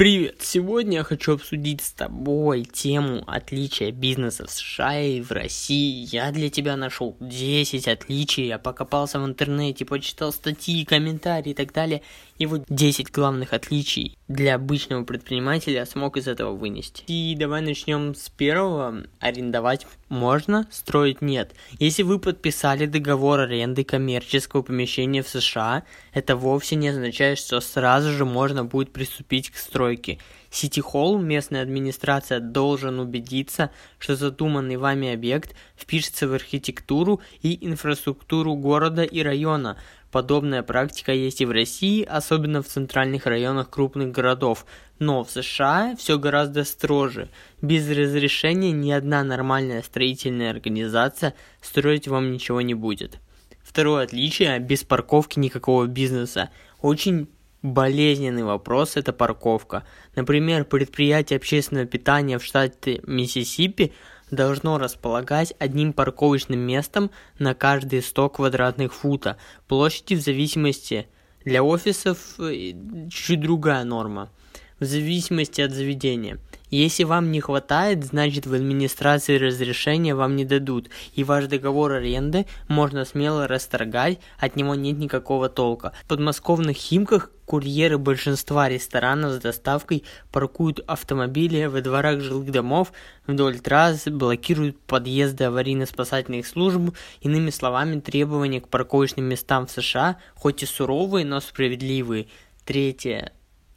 [0.00, 0.36] Привет!
[0.40, 6.08] Сегодня я хочу обсудить с тобой тему отличия бизнеса в США и в России.
[6.10, 11.74] Я для тебя нашел 10 отличий, я покопался в интернете, почитал статьи, комментарии и так
[11.74, 12.00] далее.
[12.40, 17.04] И вот 10 главных отличий для обычного предпринимателя смог из этого вынести.
[17.06, 19.04] И давай начнем с первого.
[19.18, 21.54] Арендовать можно, строить нет.
[21.78, 25.82] Если вы подписали договор аренды коммерческого помещения в США,
[26.14, 30.18] это вовсе не означает, что сразу же можно будет приступить к стройке.
[30.50, 38.56] Сити Холл, местная администрация должен убедиться, что задуманный вами объект впишется в архитектуру и инфраструктуру
[38.56, 39.78] города и района,
[40.10, 44.66] Подобная практика есть и в России, особенно в центральных районах крупных городов.
[44.98, 47.28] Но в США все гораздо строже.
[47.62, 53.18] Без разрешения ни одна нормальная строительная организация строить вам ничего не будет.
[53.62, 56.50] Второе отличие– без парковки никакого бизнеса.
[56.80, 57.28] Очень
[57.62, 59.84] болезненный вопрос– это парковка.
[60.16, 63.92] Например, предприятие общественного питания в штате Миссисипи–
[64.30, 69.36] должно располагать одним парковочным местом на каждые 100 квадратных фута.
[69.68, 71.08] Площади в зависимости
[71.44, 72.72] для офисов э,
[73.10, 74.30] чуть другая норма,
[74.78, 76.38] в зависимости от заведения.
[76.70, 82.46] Если вам не хватает, значит в администрации разрешения вам не дадут, и ваш договор аренды
[82.68, 85.92] можно смело расторгать, от него нет никакого толка.
[86.04, 92.92] В подмосковных Химках курьеры большинства ресторанов с доставкой паркуют автомобили во дворах жилых домов,
[93.26, 96.94] вдоль трасс, блокируют подъезды аварийно-спасательных служб.
[97.20, 102.28] Иными словами, требования к парковочным местам в США хоть и суровые, но справедливые.
[102.64, 103.32] Третье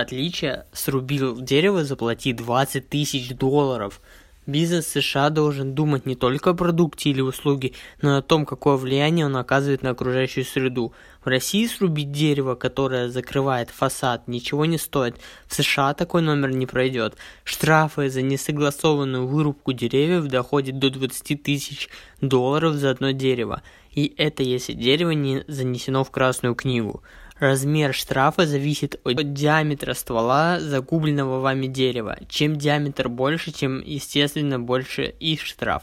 [0.00, 4.00] отличие, срубил дерево, заплати 20 тысяч долларов.
[4.46, 8.76] Бизнес США должен думать не только о продукте или услуге, но и о том, какое
[8.76, 10.92] влияние он оказывает на окружающую среду.
[11.24, 15.16] В России срубить дерево, которое закрывает фасад, ничего не стоит.
[15.48, 17.16] В США такой номер не пройдет.
[17.42, 21.88] Штрафы за несогласованную вырубку деревьев доходят до 20 тысяч
[22.20, 23.62] долларов за одно дерево.
[23.90, 27.02] И это если дерево не занесено в Красную книгу.
[27.38, 32.16] Размер штрафа зависит от диаметра ствола загубленного вами дерева.
[32.30, 35.82] Чем диаметр больше, тем естественно больше и штраф.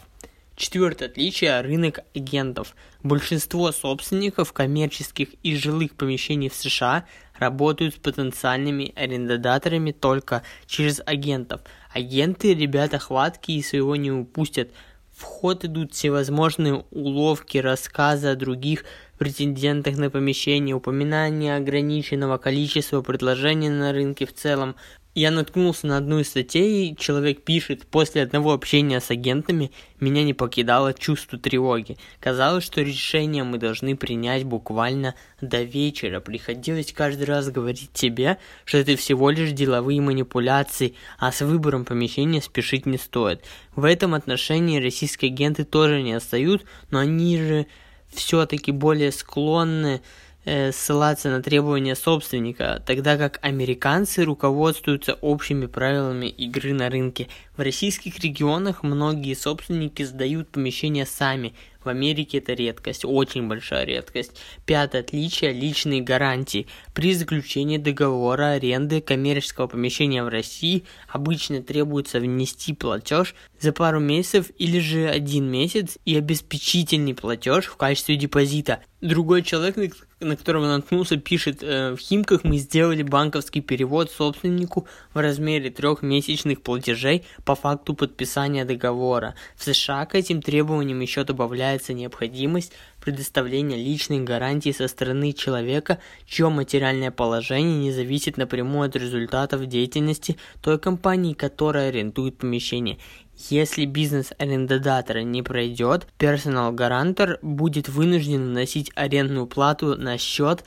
[0.55, 2.75] Четвертое отличие– рынок агентов.
[3.03, 7.05] Большинство собственников коммерческих и жилых помещений в США
[7.37, 11.61] работают с потенциальными арендодаторами только через агентов.
[11.93, 14.69] Агенты– ребята хваткие и своего не упустят–
[15.15, 18.83] в ход идут всевозможные уловки, рассказы о других
[19.17, 24.75] претендентах на помещение, упоминание ограниченного количества предложений на рынке в целом,
[25.15, 30.33] я наткнулся на одну из статей, человек пишет, после одного общения с агентами меня не
[30.33, 31.97] покидало чувство тревоги.
[32.19, 36.19] Казалось, что решение мы должны принять буквально до вечера.
[36.19, 42.41] Приходилось каждый раз говорить себе, что это всего лишь деловые манипуляции, а с выбором помещения
[42.41, 43.43] спешить не стоит.
[43.75, 47.67] В этом отношении российские агенты тоже не отстают, но они же
[48.09, 50.01] все-таки более склонны
[50.45, 57.27] ссылаться на требования собственника, тогда как американцы руководствуются общими правилами игры на рынке.
[57.55, 64.39] В российских регионах многие собственники сдают помещения сами, в Америке это редкость, очень большая редкость.
[64.65, 66.67] Пятое отличие– личные гарантии.
[66.93, 74.51] При заключении договора аренды коммерческого помещения в России обычно требуется внести платеж за пару месяцев
[74.57, 78.81] или же один месяц и обеспечительный платеж в качестве депозита.
[78.99, 79.75] Другой человек,
[80.21, 86.01] на которого наткнулся, пишет, э, в Химках мы сделали банковский перевод собственнику в размере трех
[86.01, 89.35] месячных платежей по факту подписания договора.
[89.57, 92.71] В США к этим требованиям еще добавляется необходимость
[93.03, 100.37] предоставления личной гарантии со стороны человека, чье материальное положение не зависит напрямую от результатов деятельности
[100.61, 102.97] той компании, которая арендует помещение.
[103.35, 110.63] Если бизнес арендодатора не пройдет, персонал-гарантор будет вынужден вносить арендную плату на счет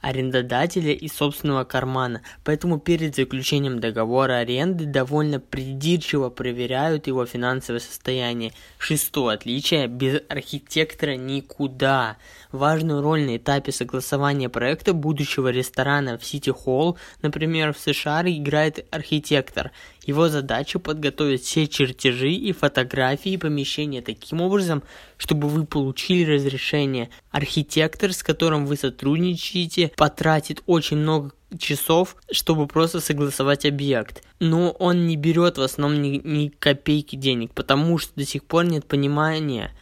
[0.00, 8.52] арендодателя и собственного кармана, поэтому перед заключением договора аренды довольно придирчиво проверяют его финансовое состояние.
[8.78, 12.16] Шестое отличие– без архитектора никуда.
[12.52, 18.86] Важную роль на этапе согласования проекта будущего ресторана в Сити Холл, например, в США играет
[18.90, 19.70] архитектор.
[20.08, 24.82] Его задача подготовить все чертежи и фотографии помещения таким образом,
[25.18, 27.10] чтобы вы получили разрешение.
[27.30, 34.22] Архитектор, с которым вы сотрудничаете, потратит очень много часов, чтобы просто согласовать объект.
[34.40, 38.64] Но он не берет в основном ни, ни копейки денег, потому что до сих пор
[38.64, 39.74] нет понимания,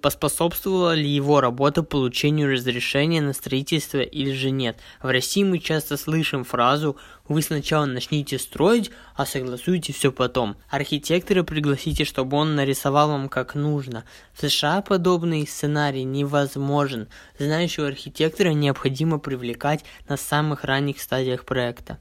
[0.00, 4.78] поспособствовала ли его работа получению разрешения на строительство или же нет.
[5.02, 6.96] В России мы часто слышим фразу
[7.28, 10.56] «Вы сначала начните строить, а согласуйте все потом».
[10.70, 14.04] Архитектора пригласите, чтобы он нарисовал вам как нужно.
[14.32, 17.08] В США подобный сценарий невозможен.
[17.38, 21.98] Знающего архитектора необходимо привлекать на самых ранних стадиях проекта.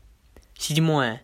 [0.58, 1.22] Седьмое.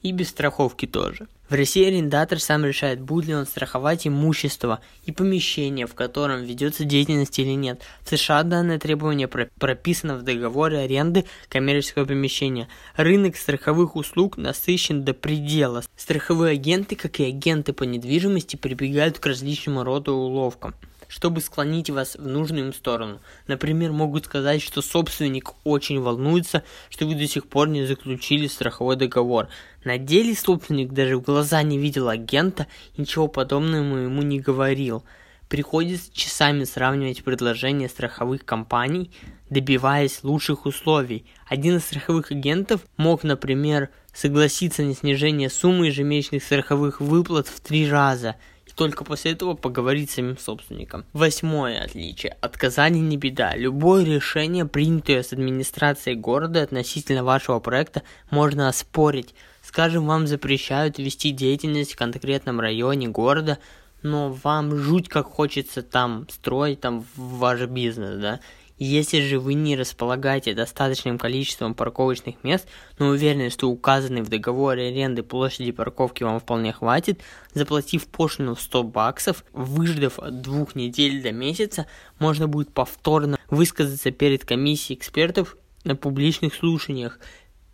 [0.00, 1.28] И без страховки тоже.
[1.52, 6.84] В России арендатор сам решает, будет ли он страховать имущество и помещение, в котором ведется
[6.84, 7.82] деятельность или нет.
[8.00, 12.68] В США данное требование прописано в договоре аренды коммерческого помещения.
[12.96, 15.84] Рынок страховых услуг насыщен до предела.
[15.94, 20.74] Страховые агенты, как и агенты по недвижимости, прибегают к различному роду уловкам
[21.12, 23.20] чтобы склонить вас в нужную сторону.
[23.46, 28.96] Например, могут сказать, что собственник очень волнуется, что вы до сих пор не заключили страховой
[28.96, 29.48] договор.
[29.84, 32.66] На деле собственник даже в глаза не видел агента
[32.96, 35.04] и ничего подобного ему не говорил.
[35.50, 39.10] Приходится часами сравнивать предложения страховых компаний,
[39.50, 41.26] добиваясь лучших условий.
[41.46, 47.86] Один из страховых агентов мог, например, согласиться на снижение суммы ежемесячных страховых выплат в три
[47.86, 48.36] раза–
[48.74, 51.04] только после этого поговорить с самим собственником.
[51.12, 52.36] Восьмое отличие.
[52.40, 53.54] Отказание не беда.
[53.54, 59.34] Любое решение, принятое с администрацией города относительно вашего проекта, можно оспорить.
[59.62, 63.58] Скажем, вам запрещают вести деятельность в конкретном районе города,
[64.02, 68.40] но вам жуть как хочется там строить там ваш бизнес, да,
[68.82, 72.66] если же вы не располагаете достаточным количеством парковочных мест,
[72.98, 77.20] но уверены, что указанной в договоре аренды площади парковки вам вполне хватит,
[77.54, 81.86] заплатив пошлину в 100 баксов, выждав от двух недель до месяца,
[82.18, 87.18] можно будет повторно высказаться перед комиссией экспертов на публичных слушаниях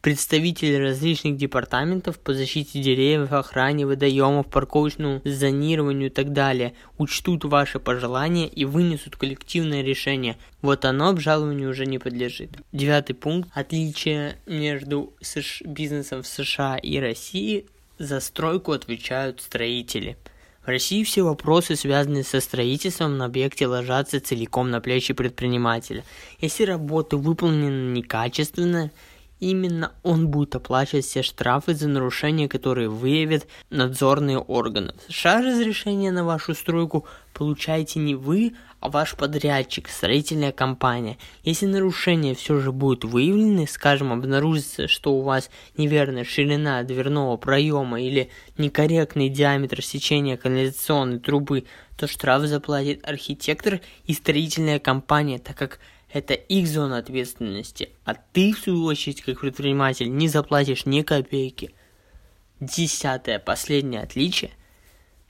[0.01, 7.81] Представители различных департаментов по защите деревьев, охране водоемов, парковочному зонированию и так далее учтут ваши
[7.81, 10.37] пожелания и вынесут коллективное решение.
[10.63, 12.51] Вот оно обжалованию уже не подлежит.
[12.71, 13.51] Девятый пункт.
[13.55, 15.13] Отличие между
[15.65, 17.67] бизнесом в США и России.
[17.99, 20.17] За стройку отвечают строители.
[20.65, 26.05] В России все вопросы, связанные со строительством на объекте, ложатся целиком на плечи предпринимателя.
[26.41, 28.93] Если работа выполнена некачественно,
[29.41, 34.95] Именно он будет оплачивать все штрафы за нарушения, которые выявят надзорные органы.
[35.07, 41.19] В США разрешение на вашу стройку получаете не вы, а ваш подрядчик, строительная компания.
[41.45, 48.01] Если нарушения все же будут выявлены, скажем, обнаружится, что у вас неверная ширина дверного проема
[48.01, 51.65] или некорректный диаметр сечения канализационной трубы,
[51.97, 55.79] то штраф заплатит архитектор и строительная компания, так как
[56.13, 61.73] это их зона ответственности, а ты, в свою очередь, как предприниматель, не заплатишь ни копейки.
[62.61, 64.51] Десятое, последнее отличие.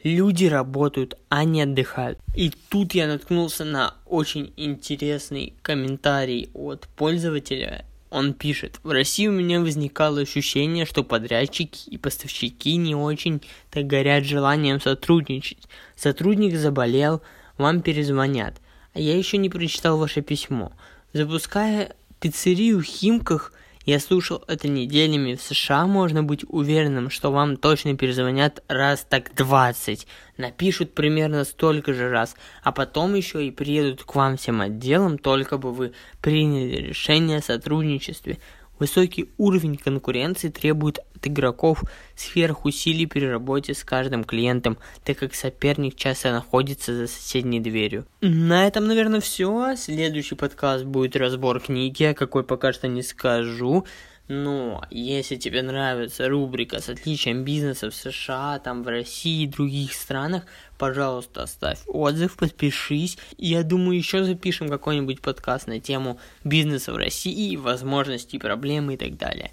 [0.05, 2.21] Люди работают, а не отдыхают.
[2.35, 7.85] И тут я наткнулся на очень интересный комментарий от пользователя.
[8.11, 14.25] Он пишет, в России у меня возникало ощущение, что подрядчики и поставщики не очень-то горят
[14.25, 15.69] желанием сотрудничать.
[15.97, 17.21] Сотрудник заболел,
[17.59, 18.55] вам перезвонят–
[18.99, 20.73] я еще не прочитал ваше письмо.
[21.13, 23.53] Запуская пиццерию в Химках,
[23.89, 25.35] я слушал это неделями.
[25.35, 30.07] В США можно быть уверенным, что вам точно перезвонят раз так 20.
[30.37, 35.57] Напишут примерно столько же раз, а потом еще и приедут к вам всем отделам, только
[35.57, 38.37] бы вы приняли решение о сотрудничестве.
[38.79, 41.83] Высокий уровень конкуренции требует от игроков
[42.15, 48.07] сверхусилий при работе с каждым клиентом, так как соперник часто находится за соседней дверью.
[48.21, 49.75] На этом, наверное, все.
[49.77, 53.85] Следующий подкаст будет разбор книги, о какой пока что не скажу.
[54.29, 59.95] Но если тебе нравится рубрика с отличием бизнеса в США, там в России и других
[59.95, 60.45] странах,
[60.77, 63.17] пожалуйста, оставь отзыв, подпишись.
[63.39, 69.17] Я думаю, еще запишем какой-нибудь подкаст на тему бизнеса в России, возможности, проблемы и так
[69.17, 69.51] далее.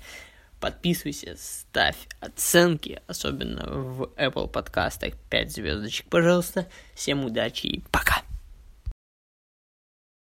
[0.59, 6.67] Подписывайся, ставь оценки, особенно в Apple подкастах 5 звездочек, пожалуйста.
[6.95, 8.14] Всем удачи и пока!